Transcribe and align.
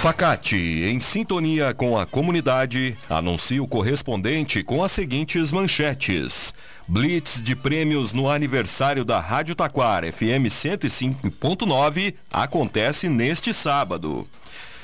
Facate, 0.00 0.56
em 0.56 0.98
sintonia 0.98 1.74
com 1.74 1.98
a 1.98 2.06
comunidade, 2.06 2.96
anuncia 3.06 3.62
o 3.62 3.68
correspondente 3.68 4.62
com 4.62 4.82
as 4.82 4.92
seguintes 4.92 5.52
manchetes. 5.52 6.54
Blitz 6.88 7.42
de 7.42 7.54
prêmios 7.54 8.14
no 8.14 8.30
aniversário 8.30 9.04
da 9.04 9.20
Rádio 9.20 9.54
Taquara 9.54 10.10
FM 10.10 10.48
105.9 10.48 12.14
acontece 12.32 13.10
neste 13.10 13.52
sábado. 13.52 14.26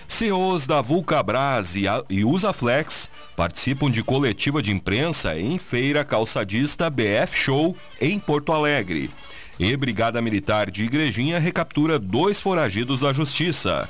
CEOs 0.06 0.66
da 0.66 0.82
Vulcabras 0.82 1.72
e 2.10 2.22
Usaflex 2.22 3.08
participam 3.34 3.90
de 3.90 4.02
coletiva 4.02 4.60
de 4.60 4.70
imprensa 4.70 5.40
em 5.40 5.56
feira 5.56 6.04
calçadista 6.04 6.90
BF 6.90 7.34
Show 7.34 7.74
em 7.98 8.19
Porto 8.19 8.52
Alegre. 8.52 9.10
E 9.58 9.74
Brigada 9.78 10.20
Militar 10.20 10.70
de 10.70 10.84
Igrejinha 10.84 11.38
recaptura 11.38 11.98
dois 11.98 12.38
foragidos 12.38 13.00
da 13.00 13.14
Justiça. 13.14 13.88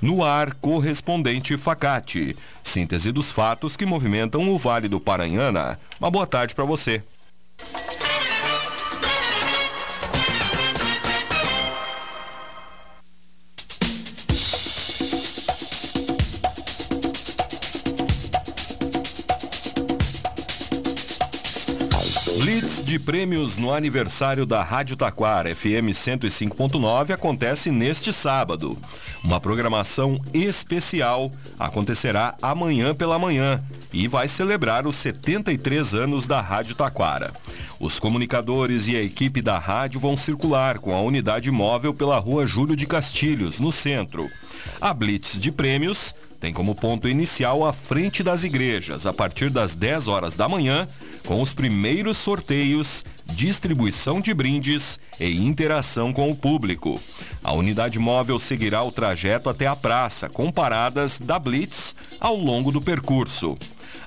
No 0.00 0.22
ar, 0.22 0.54
correspondente 0.54 1.56
Facate. 1.56 2.36
Síntese 2.62 3.12
dos 3.12 3.32
fatos 3.32 3.76
que 3.76 3.86
movimentam 3.86 4.48
o 4.48 4.58
Vale 4.58 4.88
do 4.88 5.00
Paranhana. 5.00 5.78
Uma 5.98 6.10
boa 6.10 6.26
tarde 6.26 6.54
para 6.54 6.64
você. 6.64 7.02
Blitz 22.40 22.84
de 22.84 22.98
prêmios 22.98 23.56
no 23.56 23.72
aniversário 23.72 24.44
da 24.44 24.62
Rádio 24.62 24.96
Taquara 24.96 25.54
FM 25.54 25.90
105.9 25.92 27.14
acontece 27.14 27.70
neste 27.70 28.12
sábado. 28.12 28.76
Uma 29.24 29.40
programação 29.40 30.20
especial 30.34 31.32
acontecerá 31.58 32.36
amanhã 32.42 32.94
pela 32.94 33.18
manhã 33.18 33.64
e 33.90 34.06
vai 34.06 34.28
celebrar 34.28 34.86
os 34.86 34.96
73 34.96 35.94
anos 35.94 36.26
da 36.26 36.42
Rádio 36.42 36.74
Taquara. 36.74 37.32
Os 37.80 37.98
comunicadores 37.98 38.86
e 38.86 38.96
a 38.96 39.02
equipe 39.02 39.40
da 39.40 39.58
rádio 39.58 39.98
vão 39.98 40.14
circular 40.14 40.78
com 40.78 40.94
a 40.94 41.00
unidade 41.00 41.50
móvel 41.50 41.94
pela 41.94 42.18
rua 42.18 42.46
Júlio 42.46 42.76
de 42.76 42.86
Castilhos, 42.86 43.58
no 43.58 43.72
centro. 43.72 44.28
A 44.78 44.92
Blitz 44.92 45.38
de 45.38 45.50
prêmios 45.50 46.14
tem 46.38 46.52
como 46.52 46.74
ponto 46.74 47.08
inicial 47.08 47.66
a 47.66 47.72
frente 47.72 48.22
das 48.22 48.44
igrejas, 48.44 49.06
a 49.06 49.12
partir 49.14 49.48
das 49.48 49.74
10 49.74 50.06
horas 50.06 50.34
da 50.34 50.46
manhã, 50.46 50.86
com 51.26 51.40
os 51.40 51.54
primeiros 51.54 52.18
sorteios, 52.18 53.04
distribuição 53.24 54.20
de 54.20 54.32
brindes 54.34 54.98
e 55.18 55.44
interação 55.44 56.12
com 56.12 56.30
o 56.30 56.36
público. 56.36 56.94
A 57.42 57.52
unidade 57.52 57.98
móvel 57.98 58.38
seguirá 58.38 58.82
o 58.82 58.92
trajeto 58.92 59.48
até 59.48 59.66
a 59.66 59.74
praça, 59.74 60.28
com 60.28 60.50
paradas 60.50 61.18
da 61.18 61.38
Blitz 61.38 61.94
ao 62.20 62.36
longo 62.36 62.70
do 62.70 62.80
percurso. 62.80 63.56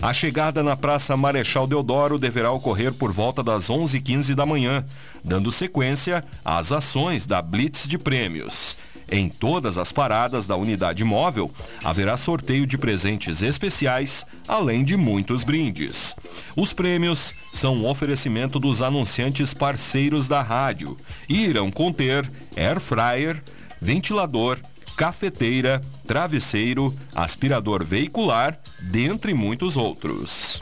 A 0.02 0.14
chegada 0.14 0.62
na 0.62 0.76
Praça 0.76 1.18
Marechal 1.18 1.66
Deodoro 1.66 2.20
deverá 2.20 2.52
ocorrer 2.52 2.94
por 2.94 3.12
volta 3.12 3.42
das 3.42 3.68
11h15 3.68 4.36
da 4.36 4.46
manhã, 4.46 4.86
dando 5.24 5.52
sequência 5.52 6.24
às 6.46 6.72
ações 6.72 7.26
da 7.26 7.42
Blitz 7.42 7.88
de 7.88 7.98
Prêmios. 7.98 8.78
Em 9.10 9.30
todas 9.30 9.78
as 9.78 9.92
paradas 9.92 10.46
da 10.46 10.56
unidade 10.56 11.04
móvel, 11.04 11.50
haverá 11.84 12.18
sorteio 12.18 12.68
de 12.68 12.78
presentes 12.78 13.42
especiais, 13.42 14.26
além 14.48 14.84
de 14.84 14.98
muitos 14.98 15.44
brindes. 15.44 16.16
Os 16.56 16.74
prêmios 16.74 17.34
são 17.54 17.76
um 17.76 17.88
oferecimento 17.88 18.60
dos 18.60 18.82
anunciantes 18.82 19.54
parceiros 19.54 20.28
da 20.28 20.42
rádio 20.42 20.98
e 21.30 21.46
irão 21.46 21.72
conter 21.72 22.30
air 22.56 22.80
fryer, 22.80 23.42
ventilador, 23.80 24.60
cafeteira, 24.98 25.82
travesseiro, 26.06 26.94
aspirador 27.16 27.86
veicular, 27.86 28.60
dentre 28.82 29.34
muitos 29.34 29.78
outros. 29.78 30.62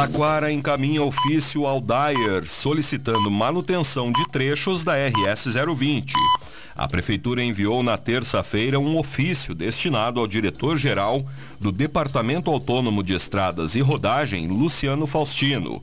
Taquara 0.00 0.50
encaminha 0.50 1.02
ofício 1.02 1.66
ao 1.66 1.78
Dyer 1.78 2.48
solicitando 2.48 3.30
manutenção 3.30 4.10
de 4.10 4.26
trechos 4.28 4.82
da 4.82 4.94
RS 4.94 5.48
020. 5.76 6.14
A 6.74 6.88
prefeitura 6.88 7.44
enviou 7.44 7.82
na 7.82 7.98
terça-feira 7.98 8.80
um 8.80 8.96
ofício 8.96 9.54
destinado 9.54 10.18
ao 10.18 10.26
diretor-geral 10.26 11.22
do 11.60 11.70
Departamento 11.70 12.50
Autônomo 12.50 13.02
de 13.02 13.12
Estradas 13.12 13.74
e 13.74 13.82
Rodagem, 13.82 14.48
Luciano 14.48 15.06
Faustino. 15.06 15.82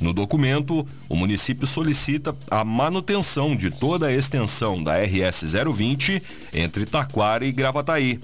No 0.00 0.12
documento, 0.12 0.84
o 1.08 1.14
município 1.14 1.64
solicita 1.64 2.34
a 2.50 2.64
manutenção 2.64 3.54
de 3.54 3.70
toda 3.70 4.08
a 4.08 4.12
extensão 4.12 4.82
da 4.82 4.94
RS 4.96 5.52
020 5.52 6.20
entre 6.52 6.84
Taquara 6.84 7.46
e 7.46 7.52
Gravataí. 7.52 8.18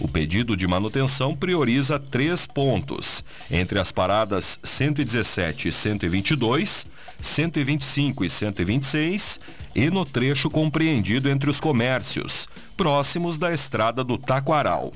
O 0.00 0.06
pedido 0.06 0.56
de 0.56 0.66
manutenção 0.66 1.34
prioriza 1.34 1.98
três 1.98 2.46
pontos, 2.46 3.24
entre 3.50 3.80
as 3.80 3.90
paradas 3.90 4.60
117 4.62 5.68
e 5.68 5.72
122, 5.72 6.86
125 7.20 8.24
e 8.24 8.30
126 8.30 9.40
e 9.74 9.90
no 9.90 10.04
trecho 10.04 10.48
compreendido 10.48 11.28
entre 11.28 11.50
os 11.50 11.58
comércios, 11.58 12.48
próximos 12.76 13.38
da 13.38 13.52
estrada 13.52 14.04
do 14.04 14.16
Taquaral. 14.16 14.92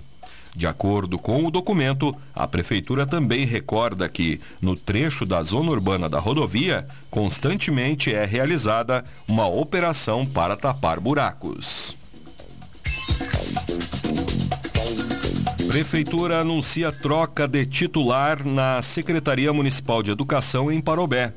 De 0.55 0.67
acordo 0.67 1.19
com 1.19 1.47
o 1.47 1.51
documento, 1.51 2.15
a 2.35 2.47
Prefeitura 2.47 3.07
também 3.07 3.45
recorda 3.45 4.09
que, 4.09 4.39
no 4.61 4.77
trecho 4.77 5.25
da 5.25 5.43
zona 5.43 5.71
urbana 5.71 6.09
da 6.09 6.19
rodovia, 6.19 6.87
constantemente 7.11 8.15
é 8.15 8.25
realizada 8.25 9.03
uma 9.27 9.47
operação 9.47 10.27
para 10.27 10.55
tapar 10.55 11.01
buracos. 11.01 12.02
Prefeitura 15.73 16.41
anuncia 16.41 16.93
troca 16.93 17.49
de 17.49 17.65
titular 17.65 18.45
na 18.45 18.83
Secretaria 18.83 19.51
Municipal 19.55 20.03
de 20.03 20.11
Educação 20.11 20.71
em 20.71 20.83
Parobé. 20.83 21.33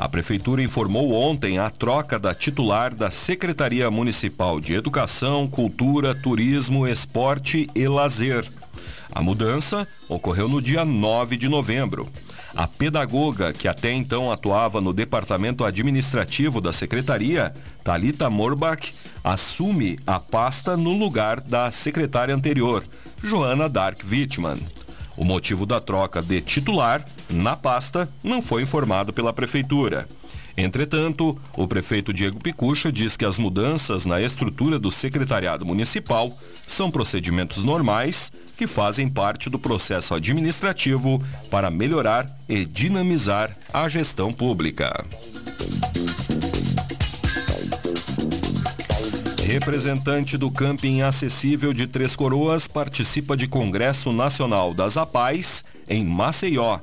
A 0.00 0.08
Prefeitura 0.08 0.60
informou 0.60 1.12
ontem 1.12 1.60
a 1.60 1.70
troca 1.70 2.18
da 2.18 2.34
titular 2.34 2.92
da 2.92 3.08
Secretaria 3.12 3.88
Municipal 3.88 4.58
de 4.58 4.74
Educação, 4.74 5.46
Cultura, 5.46 6.12
Turismo, 6.12 6.88
Esporte 6.88 7.68
e 7.72 7.86
Lazer. 7.86 8.44
A 9.14 9.22
mudança 9.22 9.86
ocorreu 10.08 10.48
no 10.48 10.60
dia 10.60 10.84
9 10.84 11.36
de 11.36 11.48
novembro. 11.48 12.08
A 12.56 12.66
pedagoga, 12.66 13.52
que 13.52 13.68
até 13.68 13.92
então 13.92 14.32
atuava 14.32 14.80
no 14.80 14.92
departamento 14.92 15.64
administrativo 15.64 16.60
da 16.60 16.72
secretaria, 16.72 17.54
Talita 17.84 18.28
Morbach, 18.28 18.92
assume 19.22 20.00
a 20.04 20.18
pasta 20.18 20.76
no 20.76 20.98
lugar 20.98 21.40
da 21.40 21.70
secretária 21.70 22.34
anterior, 22.34 22.82
Joana 23.22 23.68
Dark 23.68 24.02
Wittmann. 24.08 24.58
O 25.16 25.24
motivo 25.24 25.66
da 25.66 25.80
troca 25.80 26.22
de 26.22 26.40
titular 26.40 27.04
na 27.28 27.56
pasta 27.56 28.08
não 28.22 28.40
foi 28.40 28.62
informado 28.62 29.12
pela 29.12 29.32
prefeitura. 29.32 30.08
Entretanto, 30.56 31.38
o 31.56 31.68
prefeito 31.68 32.12
Diego 32.12 32.40
Picucha 32.40 32.90
diz 32.90 33.16
que 33.16 33.24
as 33.24 33.38
mudanças 33.38 34.04
na 34.04 34.20
estrutura 34.20 34.76
do 34.76 34.90
secretariado 34.90 35.64
municipal 35.64 36.36
são 36.66 36.90
procedimentos 36.90 37.62
normais 37.62 38.32
que 38.56 38.66
fazem 38.66 39.08
parte 39.08 39.48
do 39.48 39.58
processo 39.58 40.14
administrativo 40.14 41.24
para 41.48 41.70
melhorar 41.70 42.26
e 42.48 42.64
dinamizar 42.64 43.56
a 43.72 43.88
gestão 43.88 44.32
pública. 44.32 45.04
Representante 49.48 50.36
do 50.36 50.50
Camping 50.50 51.00
Acessível 51.00 51.72
de 51.72 51.86
Três 51.86 52.14
Coroas 52.14 52.68
participa 52.68 53.34
de 53.34 53.48
Congresso 53.48 54.12
Nacional 54.12 54.74
das 54.74 54.98
APAES 54.98 55.64
em 55.88 56.04
Maceió. 56.04 56.78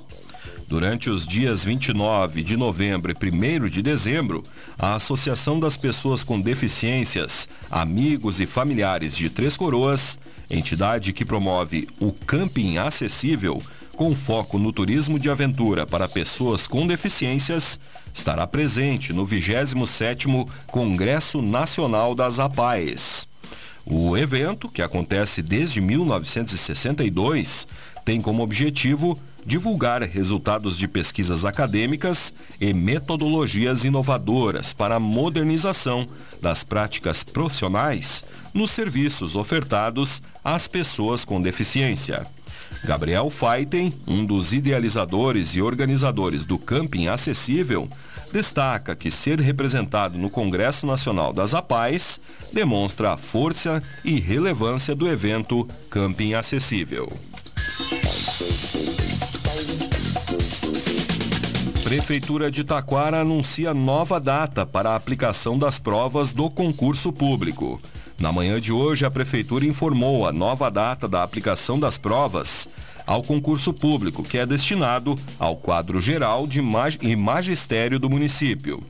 Durante 0.67 1.07
os 1.07 1.27
dias 1.27 1.63
29 1.63 2.41
de 2.41 2.57
novembro 2.57 3.11
e 3.11 3.61
1 3.61 3.69
de 3.69 3.83
dezembro, 3.83 4.43
a 4.79 4.95
Associação 4.95 5.59
das 5.59 5.77
Pessoas 5.77 6.23
com 6.23 6.41
Deficiências, 6.41 7.47
Amigos 7.69 8.39
e 8.39 8.47
Familiares 8.47 9.15
de 9.15 9.29
Três 9.29 9.55
Coroas, 9.55 10.17
entidade 10.49 11.13
que 11.13 11.23
promove 11.23 11.87
o 11.99 12.11
camping 12.11 12.79
acessível, 12.79 13.61
com 13.95 14.15
foco 14.15 14.57
no 14.57 14.73
turismo 14.73 15.19
de 15.19 15.29
aventura 15.29 15.85
para 15.85 16.09
pessoas 16.09 16.67
com 16.67 16.87
deficiências, 16.87 17.79
estará 18.15 18.47
presente 18.47 19.11
no 19.11 19.27
27º 19.27 20.47
Congresso 20.67 21.41
Nacional 21.41 22.15
das 22.15 22.39
APAES. 22.39 23.27
O 23.85 24.17
evento, 24.17 24.67
que 24.69 24.81
acontece 24.81 25.43
desde 25.43 25.79
1962, 25.81 27.67
tem 28.03 28.19
como 28.21 28.41
objetivo 28.41 29.15
divulgar 29.45 30.01
resultados 30.01 30.77
de 30.77 30.87
pesquisas 30.87 31.45
acadêmicas 31.45 32.33
e 32.59 32.73
metodologias 32.73 33.83
inovadoras 33.83 34.73
para 34.73 34.95
a 34.95 34.99
modernização 34.99 36.07
das 36.41 36.63
práticas 36.63 37.23
profissionais 37.23 38.23
nos 38.53 38.71
serviços 38.71 39.35
ofertados 39.35 40.23
às 40.43 40.67
pessoas 40.67 41.25
com 41.25 41.41
deficiência. 41.41 42.25
Gabriel 42.83 43.29
Feiten, 43.29 43.91
um 44.07 44.25
dos 44.25 44.53
idealizadores 44.53 45.55
e 45.55 45.61
organizadores 45.61 46.45
do 46.45 46.57
Camping 46.57 47.07
Acessível, 47.07 47.89
destaca 48.31 48.95
que 48.95 49.09
ser 49.09 49.39
representado 49.39 50.17
no 50.17 50.29
Congresso 50.29 50.85
Nacional 50.85 51.31
das 51.31 51.53
APAES 51.53 52.19
demonstra 52.51 53.13
a 53.13 53.17
força 53.17 53.81
e 54.03 54.19
relevância 54.19 54.93
do 54.95 55.07
evento 55.07 55.67
Camping 55.89 56.33
Acessível. 56.33 57.07
Prefeitura 61.83 62.49
de 62.49 62.63
Taquara 62.63 63.21
anuncia 63.21 63.73
nova 63.73 64.19
data 64.19 64.65
para 64.65 64.89
a 64.89 64.95
aplicação 64.95 65.57
das 65.57 65.77
provas 65.77 66.33
do 66.33 66.49
concurso 66.49 67.13
público. 67.13 67.79
Na 68.17 68.31
manhã 68.31 68.59
de 68.61 68.71
hoje, 68.71 69.05
a 69.05 69.11
Prefeitura 69.11 69.65
informou 69.65 70.25
a 70.25 70.31
nova 70.31 70.71
data 70.71 71.07
da 71.07 71.21
aplicação 71.21 71.79
das 71.79 71.97
provas 71.97 72.67
ao 73.05 73.21
concurso 73.21 73.73
público, 73.73 74.23
que 74.23 74.37
é 74.37 74.45
destinado 74.45 75.17
ao 75.37 75.55
quadro 75.55 75.99
geral 75.99 76.47
de 76.47 76.61
mag 76.61 76.97
e 77.01 77.15
magistério 77.15 77.99
do 77.99 78.09
município. 78.09 78.81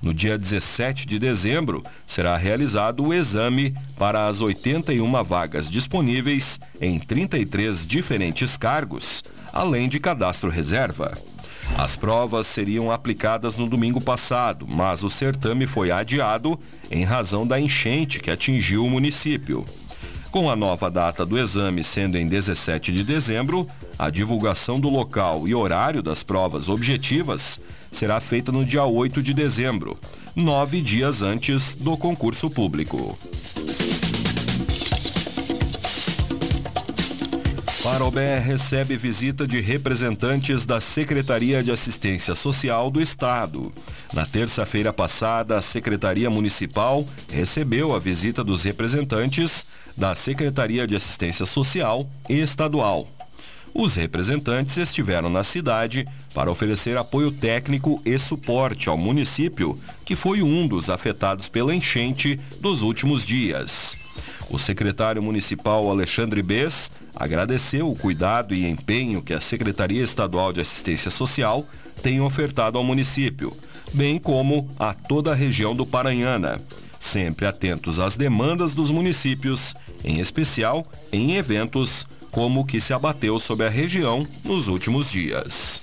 No 0.00 0.14
dia 0.14 0.38
17 0.38 1.06
de 1.06 1.18
dezembro, 1.18 1.82
será 2.06 2.36
realizado 2.36 3.04
o 3.04 3.12
exame 3.12 3.74
para 3.98 4.28
as 4.28 4.40
81 4.40 5.24
vagas 5.24 5.68
disponíveis 5.68 6.60
em 6.80 7.00
33 7.00 7.84
diferentes 7.84 8.56
cargos, 8.56 9.24
além 9.52 9.88
de 9.88 9.98
cadastro 9.98 10.48
reserva. 10.48 11.12
As 11.76 11.96
provas 11.96 12.46
seriam 12.46 12.90
aplicadas 12.90 13.56
no 13.56 13.68
domingo 13.68 14.00
passado, 14.00 14.66
mas 14.68 15.04
o 15.04 15.10
certame 15.10 15.66
foi 15.66 15.90
adiado 15.90 16.58
em 16.90 17.04
razão 17.04 17.46
da 17.46 17.60
enchente 17.60 18.20
que 18.20 18.30
atingiu 18.30 18.84
o 18.84 18.90
município. 18.90 19.64
Com 20.30 20.50
a 20.50 20.56
nova 20.56 20.90
data 20.90 21.24
do 21.24 21.38
exame 21.38 21.82
sendo 21.82 22.18
em 22.18 22.26
17 22.26 22.92
de 22.92 23.02
dezembro, 23.02 23.66
a 23.98 24.10
divulgação 24.10 24.78
do 24.78 24.88
local 24.88 25.48
e 25.48 25.54
horário 25.54 26.02
das 26.02 26.22
provas 26.22 26.68
objetivas 26.68 27.58
será 27.90 28.20
feita 28.20 28.52
no 28.52 28.64
dia 28.64 28.84
8 28.84 29.22
de 29.22 29.32
dezembro, 29.32 29.98
nove 30.36 30.80
dias 30.82 31.22
antes 31.22 31.74
do 31.74 31.96
concurso 31.96 32.50
público. 32.50 33.18
Parobé 37.98 38.38
recebe 38.38 38.96
visita 38.96 39.44
de 39.44 39.58
representantes 39.58 40.64
da 40.64 40.80
Secretaria 40.80 41.64
de 41.64 41.72
Assistência 41.72 42.32
Social 42.36 42.92
do 42.92 43.02
Estado. 43.02 43.72
Na 44.14 44.24
terça-feira 44.24 44.92
passada, 44.92 45.56
a 45.56 45.62
Secretaria 45.62 46.30
Municipal 46.30 47.04
recebeu 47.28 47.92
a 47.92 47.98
visita 47.98 48.44
dos 48.44 48.62
representantes 48.62 49.66
da 49.96 50.14
Secretaria 50.14 50.86
de 50.86 50.94
Assistência 50.94 51.44
Social 51.44 52.08
Estadual. 52.28 53.08
Os 53.74 53.96
representantes 53.96 54.76
estiveram 54.76 55.28
na 55.28 55.42
cidade 55.42 56.06
para 56.32 56.52
oferecer 56.52 56.96
apoio 56.96 57.32
técnico 57.32 58.00
e 58.04 58.16
suporte 58.16 58.88
ao 58.88 58.96
município, 58.96 59.76
que 60.04 60.14
foi 60.14 60.40
um 60.40 60.68
dos 60.68 60.88
afetados 60.88 61.48
pela 61.48 61.74
enchente 61.74 62.38
dos 62.60 62.80
últimos 62.80 63.26
dias. 63.26 63.96
O 64.50 64.58
secretário 64.58 65.22
municipal 65.22 65.90
Alexandre 65.90 66.42
Bess 66.42 66.90
agradeceu 67.14 67.90
o 67.90 67.96
cuidado 67.96 68.54
e 68.54 68.66
empenho 68.66 69.20
que 69.20 69.34
a 69.34 69.40
Secretaria 69.40 70.02
Estadual 70.02 70.52
de 70.52 70.60
Assistência 70.60 71.10
Social 71.10 71.66
tem 72.02 72.20
ofertado 72.20 72.78
ao 72.78 72.84
município, 72.84 73.52
bem 73.94 74.18
como 74.18 74.68
a 74.78 74.94
toda 74.94 75.32
a 75.32 75.34
região 75.34 75.74
do 75.74 75.84
Paranhana, 75.84 76.60
sempre 76.98 77.46
atentos 77.46 78.00
às 78.00 78.16
demandas 78.16 78.74
dos 78.74 78.90
municípios, 78.90 79.74
em 80.04 80.18
especial 80.20 80.86
em 81.12 81.36
eventos 81.36 82.06
como 82.30 82.60
o 82.60 82.64
que 82.64 82.80
se 82.80 82.92
abateu 82.92 83.38
sobre 83.38 83.66
a 83.66 83.70
região 83.70 84.26
nos 84.44 84.68
últimos 84.68 85.10
dias. 85.10 85.82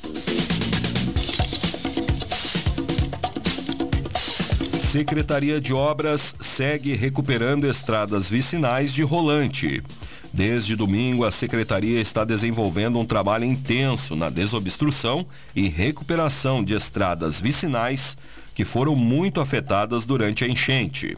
Secretaria 4.98 5.60
de 5.60 5.74
Obras 5.74 6.38
segue 6.40 6.94
recuperando 6.94 7.66
estradas 7.66 8.30
vicinais 8.30 8.94
de 8.94 9.02
rolante. 9.02 9.84
Desde 10.32 10.74
domingo, 10.74 11.26
a 11.26 11.32
Secretaria 11.32 12.00
está 12.00 12.24
desenvolvendo 12.24 12.98
um 12.98 13.06
trabalho 13.06 13.44
intenso 13.44 14.16
na 14.16 14.30
desobstrução 14.30 15.26
e 15.54 15.68
recuperação 15.68 16.64
de 16.64 16.76
estradas 16.76 17.42
vicinais 17.42 18.18
que 18.56 18.64
foram 18.64 18.96
muito 18.96 19.42
afetadas 19.42 20.06
durante 20.06 20.46
a 20.46 20.48
enchente. 20.48 21.18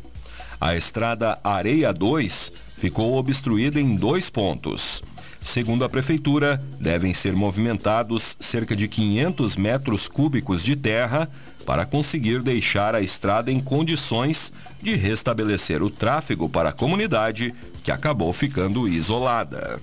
A 0.59 0.75
estrada 0.75 1.37
Areia 1.43 1.93
2 1.93 2.51
ficou 2.79 3.15
obstruída 3.15 3.79
em 3.79 3.95
dois 3.95 4.27
pontos. 4.27 5.03
Segundo 5.47 5.85
a 5.85 5.89
Prefeitura, 5.89 6.61
devem 6.77 7.13
ser 7.13 7.33
movimentados 7.33 8.35
cerca 8.37 8.75
de 8.75 8.85
500 8.85 9.55
metros 9.55 10.09
cúbicos 10.09 10.61
de 10.61 10.75
terra 10.75 11.25
para 11.65 11.85
conseguir 11.85 12.41
deixar 12.41 12.93
a 12.93 12.99
estrada 12.99 13.49
em 13.49 13.61
condições 13.61 14.51
de 14.81 14.93
restabelecer 14.93 15.81
o 15.81 15.89
tráfego 15.89 16.49
para 16.49 16.69
a 16.69 16.73
comunidade, 16.73 17.55
que 17.81 17.91
acabou 17.91 18.33
ficando 18.33 18.89
isolada. 18.89 19.79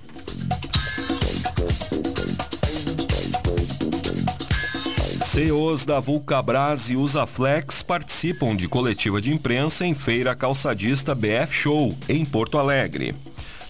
CEOs 5.23 5.87
da 5.87 5.99
Vulcabras 5.99 6.91
e 6.91 6.97
Usaflex 6.97 7.83
participam 7.83 8.55
de 8.55 8.69
coletiva 8.69 9.19
de 9.19 9.33
imprensa 9.33 9.87
em 9.87 9.94
feira 9.94 10.37
calçadista 10.37 11.15
BF 11.15 11.55
Show, 11.55 11.97
em 12.06 12.23
Porto 12.23 12.59
Alegre. 12.59 13.15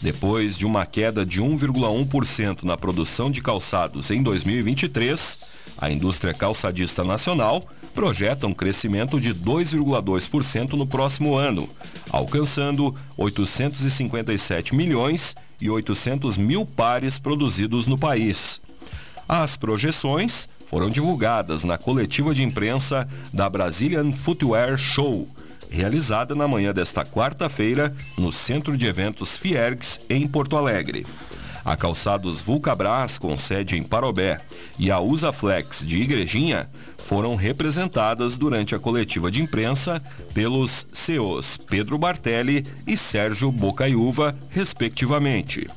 Depois 0.05 0.59
de 0.59 0.67
uma 0.67 0.85
queda 0.85 1.25
de 1.25 1.41
1,1% 1.41 2.65
na 2.65 2.77
produção 2.77 3.31
de 3.31 3.41
calçados 3.41 4.11
em 4.11 4.23
2023, 4.23 5.39
a 5.79 5.91
indústria 5.91 6.35
calçadista 6.35 7.03
nacional 7.03 7.67
projeta 7.95 8.47
um 8.47 8.53
crescimento 8.53 9.19
de 9.19 9.35
2,2% 9.35 10.75
no 10.75 10.87
próximo 10.87 11.35
ano, 11.35 11.67
alcançando 12.11 12.95
857 13.17 14.75
milhões 14.75 15.35
e 15.59 15.71
800 15.71 16.37
mil 16.37 16.67
pares 16.67 17.19
produzidos 17.19 17.87
no 17.87 17.97
país. 17.97 18.61
As 19.27 19.57
projeções 19.57 20.47
foram 20.69 20.91
divulgadas 20.91 21.65
na 21.65 21.79
coletiva 21.79 22.35
de 22.35 22.43
imprensa 22.43 23.09
da 23.33 23.49
Brazilian 23.49 24.13
Footwear 24.13 24.77
Show, 24.77 25.27
realizada 25.71 26.35
na 26.35 26.47
manhã 26.47 26.73
desta 26.73 27.04
quarta-feira 27.04 27.94
no 28.16 28.33
Centro 28.33 28.76
de 28.76 28.87
Eventos 28.87 29.37
Fiergs, 29.37 30.00
em 30.09 30.26
Porto 30.26 30.56
Alegre. 30.56 31.06
A 31.64 31.76
Calçados 31.76 32.42
Vulcabras, 32.42 33.16
com 33.16 33.38
sede 33.38 33.76
em 33.76 33.83
Parobé, 33.83 34.38
e 34.78 34.90
a 34.90 35.00
Usaflex 35.00 35.85
de 35.87 35.99
Igrejinha 35.99 36.68
foram 36.99 37.37
representadas 37.37 38.37
durante 38.37 38.75
a 38.75 38.78
coletiva 38.78 39.30
de 39.30 39.42
imprensa 39.42 40.02
pelos 40.33 40.87
CEOs 40.92 41.56
Pedro 41.56 41.97
Bartelli 41.97 42.64
e 42.87 42.97
Sérgio 42.97 43.50
Bocaiúva, 43.50 44.37
respectivamente. 44.50 45.68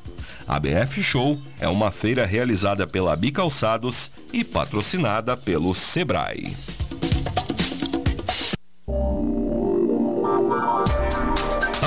A 0.46 0.58
BF 0.58 1.02
Show 1.02 1.38
é 1.60 1.68
uma 1.68 1.90
feira 1.90 2.24
realizada 2.24 2.86
pela 2.86 3.14
Bicalçados 3.14 4.10
e 4.32 4.42
patrocinada 4.42 5.36
pelo 5.36 5.74
Sebrae. 5.74 6.54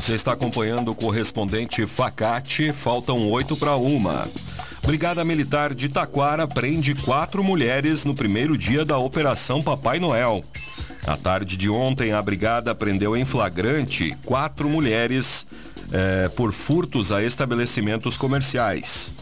Você 0.00 0.14
está 0.14 0.32
acompanhando 0.32 0.92
o 0.92 0.94
correspondente 0.94 1.84
Facate, 1.84 2.72
faltam 2.72 3.28
oito 3.28 3.54
para 3.54 3.76
uma. 3.76 4.26
Brigada 4.82 5.22
Militar 5.26 5.74
de 5.74 5.90
Taquara 5.90 6.48
prende 6.48 6.94
quatro 6.94 7.44
mulheres 7.44 8.02
no 8.02 8.14
primeiro 8.14 8.56
dia 8.56 8.82
da 8.82 8.96
Operação 8.96 9.60
Papai 9.60 9.98
Noel. 9.98 10.42
Na 11.06 11.18
tarde 11.18 11.54
de 11.54 11.68
ontem, 11.68 12.12
a 12.12 12.22
brigada 12.22 12.74
prendeu 12.74 13.14
em 13.14 13.26
flagrante 13.26 14.16
quatro 14.24 14.70
mulheres 14.70 15.46
eh, 15.92 16.30
por 16.34 16.50
furtos 16.50 17.12
a 17.12 17.22
estabelecimentos 17.22 18.16
comerciais. 18.16 19.12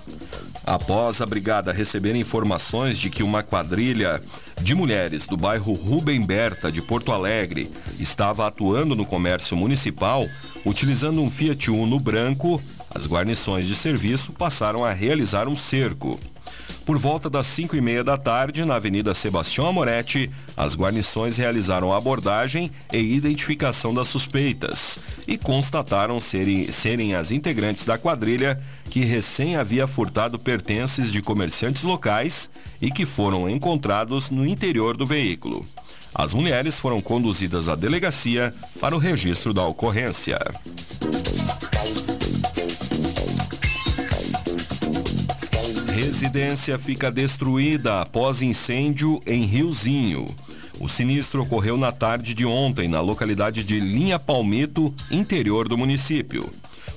Após 0.64 1.20
a 1.20 1.26
brigada 1.26 1.72
receber 1.72 2.14
informações 2.14 2.98
de 2.98 3.10
que 3.10 3.24
uma 3.24 3.42
quadrilha 3.42 4.22
de 4.62 4.74
mulheres 4.74 5.26
do 5.26 5.36
bairro 5.36 5.72
Rubem 5.72 6.20
Berta 6.20 6.70
de 6.70 6.82
Porto 6.82 7.12
Alegre 7.12 7.70
estava 7.98 8.46
atuando 8.46 8.94
no 8.94 9.06
comércio 9.06 9.56
municipal, 9.56 10.24
utilizando 10.64 11.22
um 11.22 11.30
Fiat 11.30 11.70
Uno 11.70 11.98
branco, 11.98 12.60
as 12.94 13.06
guarnições 13.06 13.66
de 13.66 13.74
serviço 13.74 14.32
passaram 14.32 14.84
a 14.84 14.92
realizar 14.92 15.48
um 15.48 15.54
cerco. 15.54 16.18
Por 16.88 16.96
volta 16.96 17.28
das 17.28 17.46
5 17.48 17.76
e 17.76 17.82
meia 17.82 18.02
da 18.02 18.16
tarde, 18.16 18.64
na 18.64 18.76
Avenida 18.76 19.14
Sebastião 19.14 19.66
Amoretti, 19.66 20.30
as 20.56 20.74
guarnições 20.74 21.36
realizaram 21.36 21.92
a 21.92 21.98
abordagem 21.98 22.70
e 22.90 22.96
identificação 22.96 23.92
das 23.92 24.08
suspeitas 24.08 24.98
e 25.26 25.36
constataram 25.36 26.18
serem, 26.18 26.72
serem 26.72 27.14
as 27.14 27.30
integrantes 27.30 27.84
da 27.84 27.98
quadrilha 27.98 28.58
que 28.86 29.00
recém 29.00 29.54
havia 29.54 29.86
furtado 29.86 30.38
pertences 30.38 31.12
de 31.12 31.20
comerciantes 31.20 31.82
locais 31.82 32.48
e 32.80 32.90
que 32.90 33.04
foram 33.04 33.50
encontrados 33.50 34.30
no 34.30 34.46
interior 34.46 34.96
do 34.96 35.04
veículo. 35.04 35.66
As 36.14 36.32
mulheres 36.32 36.80
foram 36.80 37.02
conduzidas 37.02 37.68
à 37.68 37.74
delegacia 37.74 38.50
para 38.80 38.96
o 38.96 38.98
registro 38.98 39.52
da 39.52 39.62
ocorrência. 39.62 40.38
Residência 46.20 46.76
fica 46.80 47.12
destruída 47.12 48.00
após 48.00 48.42
incêndio 48.42 49.20
em 49.24 49.44
Riozinho. 49.44 50.26
O 50.80 50.88
sinistro 50.88 51.44
ocorreu 51.44 51.76
na 51.76 51.92
tarde 51.92 52.34
de 52.34 52.44
ontem, 52.44 52.88
na 52.88 53.00
localidade 53.00 53.62
de 53.62 53.78
Linha 53.78 54.18
Palmito, 54.18 54.92
interior 55.12 55.68
do 55.68 55.78
município. 55.78 56.52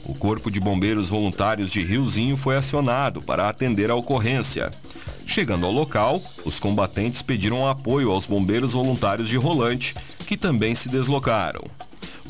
O 0.06 0.16
Corpo 0.16 0.50
de 0.50 0.60
Bombeiros 0.60 1.10
Voluntários 1.10 1.70
de 1.70 1.84
Riozinho 1.84 2.36
foi 2.36 2.58
acionado 2.58 3.22
para 3.22 3.48
atender 3.48 3.92
a 3.92 3.96
ocorrência. 3.96 4.74
Chegando 5.28 5.68
ao 5.68 5.72
local, 5.72 6.20
os 6.44 6.60
combatentes 6.60 7.22
pediram 7.22 7.68
apoio 7.68 8.10
aos 8.10 8.26
bombeiros 8.26 8.74
voluntários 8.74 9.30
de 9.30 9.38
Rolante, 9.38 9.94
que 10.26 10.36
também 10.36 10.74
se 10.74 10.90
deslocaram. 10.90 11.62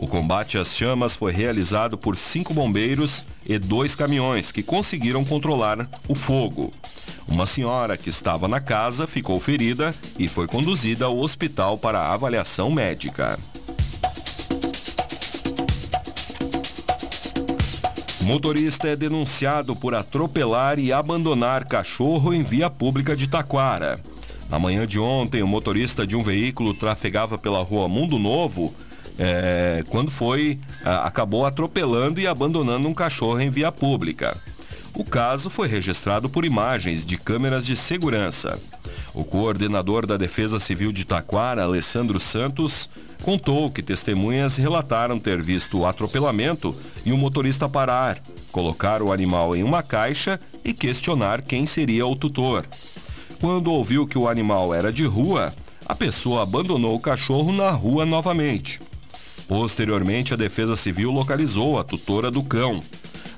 O 0.02 0.08
combate 0.08 0.58
às 0.58 0.76
chamas 0.76 1.16
foi 1.16 1.32
realizado 1.32 1.96
por 1.96 2.18
cinco 2.18 2.56
bombeiros 2.56 3.24
e 3.48 3.60
dois 3.60 3.94
caminhões 3.94 4.52
que 4.52 4.64
conseguiram 4.64 5.24
controlar 5.24 5.88
o 6.08 6.16
fogo. 6.16 6.74
Uma 7.28 7.46
senhora 7.46 7.96
que 7.96 8.10
estava 8.10 8.48
na 8.48 8.60
casa 8.60 9.06
ficou 9.06 9.40
ferida 9.40 9.94
e 10.18 10.28
foi 10.28 10.48
conduzida 10.48 11.06
ao 11.06 11.20
hospital 11.20 11.78
para 11.78 12.12
avaliação 12.12 12.72
médica. 12.72 13.38
Motorista 18.24 18.88
é 18.88 18.96
denunciado 18.96 19.76
por 19.76 19.94
atropelar 19.94 20.80
e 20.80 20.92
abandonar 20.92 21.66
cachorro 21.66 22.34
em 22.34 22.42
via 22.42 22.72
pública 22.72 23.16
de 23.16 23.28
Taquara. 23.28 24.00
Na 24.50 24.58
manhã 24.58 24.88
de 24.88 25.00
ontem, 25.00 25.44
o 25.44 25.48
motorista 25.48 26.08
de 26.08 26.16
um 26.16 26.24
veículo 26.24 26.74
trafegava 26.74 27.38
pela 27.38 27.62
rua 27.62 27.88
Mundo 27.88 28.18
Novo 28.18 28.74
é, 29.18 29.84
quando 29.90 30.10
foi, 30.10 30.60
acabou 30.84 31.46
atropelando 31.46 32.20
e 32.20 32.28
abandonando 32.28 32.88
um 32.88 32.94
cachorro 32.94 33.40
em 33.40 33.50
via 33.50 33.72
pública. 33.72 34.36
O 34.94 35.06
caso 35.06 35.50
foi 35.50 35.68
registrado 35.68 36.30
por 36.30 36.44
imagens 36.44 37.06
de 37.06 37.18
câmeras 37.18 37.66
de 37.66 37.76
segurança. 37.76 38.60
O 39.14 39.24
coordenador 39.24 40.06
da 40.06 40.18
Defesa 40.18 40.60
Civil 40.60 40.92
de 40.92 41.06
Taquara, 41.06 41.64
Alessandro 41.64 42.20
Santos, 42.20 42.90
contou 43.22 43.70
que 43.70 43.82
testemunhas 43.82 44.58
relataram 44.58 45.20
ter 45.20 45.42
visto 45.42 45.80
o 45.80 45.86
atropelamento 45.86 46.76
e 47.06 47.12
o 47.12 47.18
motorista 47.18 47.70
parar, 47.70 48.18
colocar 48.52 49.02
o 49.02 49.12
animal 49.12 49.56
em 49.56 49.64
uma 49.64 49.82
caixa 49.84 50.40
e 50.64 50.74
questionar 50.74 51.42
quem 51.42 51.66
seria 51.66 52.06
o 52.06 52.16
tutor. 52.16 52.66
Quando 53.40 53.72
ouviu 53.72 54.06
que 54.06 54.18
o 54.18 54.28
animal 54.28 54.74
era 54.74 54.92
de 54.92 55.06
rua, 55.06 55.54
a 55.86 55.96
pessoa 55.96 56.44
abandonou 56.44 56.96
o 56.96 57.00
cachorro 57.00 57.52
na 57.52 57.72
rua 57.72 58.06
novamente. 58.06 58.80
Posteriormente, 59.48 60.34
a 60.34 60.38
Defesa 60.38 60.76
Civil 60.76 61.12
localizou 61.12 61.78
a 61.80 61.84
tutora 61.84 62.32
do 62.32 62.44
cão. 62.44 62.82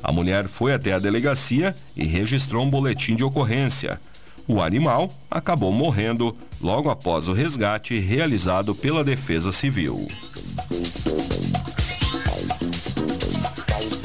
A 0.04 0.12
mulher 0.12 0.48
foi 0.48 0.74
até 0.74 0.94
a 0.94 1.00
delegacia 1.00 1.74
e 1.96 2.04
registrou 2.04 2.64
um 2.66 2.70
boletim 2.70 3.16
de 3.16 3.24
ocorrência. 3.24 4.00
O 4.48 4.62
animal 4.62 5.08
acabou 5.32 5.72
morrendo 5.72 6.36
logo 6.62 6.90
após 6.90 7.28
o 7.28 7.34
resgate 7.34 7.98
realizado 7.98 8.76
pela 8.76 9.04
Defesa 9.04 9.52
Civil. 9.52 10.08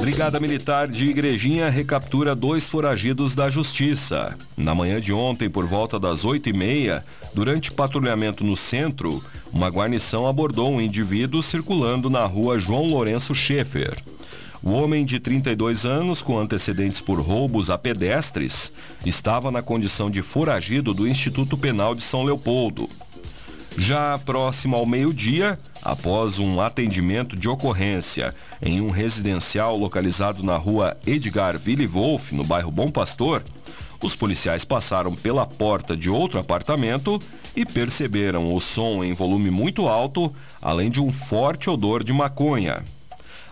Brigada 0.00 0.38
Militar 0.40 0.86
de 0.86 1.06
Igrejinha 1.06 1.68
recaptura 1.68 2.34
dois 2.34 2.68
foragidos 2.68 3.34
da 3.34 3.50
Justiça. 3.50 4.34
Na 4.56 4.74
manhã 4.74 5.00
de 5.00 5.12
ontem, 5.12 5.50
por 5.50 5.66
volta 5.66 5.98
das 5.98 6.24
8 6.24 6.48
e 6.48 6.52
meia, 6.52 7.04
durante 7.34 7.72
patrulhamento 7.72 8.42
no 8.42 8.56
centro, 8.56 9.22
uma 9.52 9.68
guarnição 9.68 10.26
abordou 10.26 10.70
um 10.70 10.80
indivíduo 10.80 11.42
circulando 11.42 12.10
na 12.10 12.24
rua 12.24 12.58
João 12.58 12.84
Lourenço 12.84 13.34
Schaefer. 13.34 13.96
O 14.62 14.70
homem 14.72 15.04
de 15.04 15.20
32 15.20 15.86
anos, 15.86 16.20
com 16.20 16.38
antecedentes 16.38 17.00
por 17.00 17.20
roubos 17.20 17.70
a 17.70 17.78
pedestres, 17.78 18.72
estava 19.06 19.50
na 19.50 19.62
condição 19.62 20.10
de 20.10 20.20
foragido 20.20 20.92
do 20.92 21.06
Instituto 21.06 21.56
Penal 21.56 21.94
de 21.94 22.02
São 22.02 22.24
Leopoldo. 22.24 22.88
Já 23.76 24.18
próximo 24.18 24.74
ao 24.74 24.84
meio-dia, 24.84 25.56
após 25.84 26.40
um 26.40 26.60
atendimento 26.60 27.36
de 27.36 27.48
ocorrência 27.48 28.34
em 28.60 28.80
um 28.80 28.90
residencial 28.90 29.76
localizado 29.76 30.42
na 30.42 30.56
rua 30.56 30.96
Edgar 31.06 31.56
Ville 31.56 31.86
Wolf, 31.86 32.32
no 32.32 32.42
bairro 32.42 32.72
Bom 32.72 32.90
Pastor, 32.90 33.44
os 34.02 34.16
policiais 34.16 34.64
passaram 34.64 35.14
pela 35.14 35.46
porta 35.46 35.96
de 35.96 36.10
outro 36.10 36.38
apartamento 36.38 37.20
e 37.58 37.66
perceberam 37.66 38.54
o 38.54 38.60
som 38.60 39.02
em 39.02 39.12
volume 39.12 39.50
muito 39.50 39.88
alto, 39.88 40.32
além 40.62 40.88
de 40.88 41.00
um 41.00 41.10
forte 41.10 41.68
odor 41.68 42.04
de 42.04 42.12
maconha. 42.12 42.84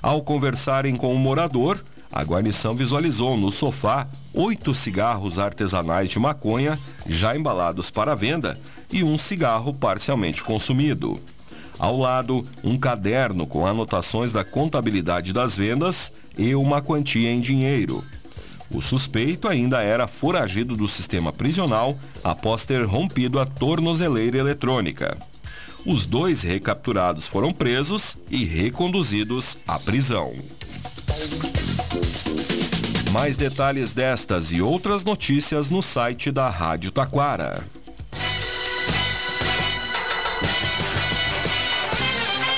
Ao 0.00 0.22
conversarem 0.22 0.94
com 0.94 1.12
o 1.12 1.18
morador, 1.18 1.82
a 2.12 2.22
guarnição 2.22 2.76
visualizou 2.76 3.36
no 3.36 3.50
sofá 3.50 4.06
oito 4.32 4.72
cigarros 4.72 5.40
artesanais 5.40 6.08
de 6.08 6.20
maconha 6.20 6.78
já 7.08 7.36
embalados 7.36 7.90
para 7.90 8.14
venda 8.14 8.56
e 8.92 9.02
um 9.02 9.18
cigarro 9.18 9.74
parcialmente 9.74 10.40
consumido. 10.40 11.20
Ao 11.76 11.96
lado, 11.96 12.46
um 12.62 12.78
caderno 12.78 13.44
com 13.44 13.66
anotações 13.66 14.32
da 14.32 14.44
contabilidade 14.44 15.32
das 15.32 15.56
vendas 15.56 16.12
e 16.38 16.54
uma 16.54 16.80
quantia 16.80 17.32
em 17.32 17.40
dinheiro. 17.40 18.04
O 18.70 18.82
suspeito 18.82 19.48
ainda 19.48 19.80
era 19.80 20.06
foragido 20.06 20.74
do 20.74 20.88
sistema 20.88 21.32
prisional 21.32 21.98
após 22.22 22.64
ter 22.64 22.84
rompido 22.84 23.38
a 23.38 23.46
tornozeleira 23.46 24.38
eletrônica. 24.38 25.16
Os 25.84 26.04
dois 26.04 26.42
recapturados 26.42 27.28
foram 27.28 27.52
presos 27.52 28.16
e 28.28 28.44
reconduzidos 28.44 29.56
à 29.66 29.78
prisão. 29.78 30.32
Mais 33.12 33.36
detalhes 33.36 33.94
destas 33.94 34.50
e 34.50 34.60
outras 34.60 35.04
notícias 35.04 35.70
no 35.70 35.82
site 35.82 36.30
da 36.32 36.48
Rádio 36.48 36.90
Taquara. 36.90 37.64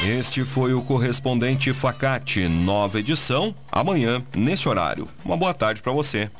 Este 0.08 0.42
foi 0.42 0.72
o 0.72 0.80
correspondente 0.80 1.70
Facate, 1.74 2.48
nova 2.48 2.98
edição, 2.98 3.54
amanhã, 3.70 4.24
neste 4.34 4.66
horário. 4.66 5.06
Uma 5.22 5.36
boa 5.36 5.52
tarde 5.52 5.82
para 5.82 5.92
você. 5.92 6.30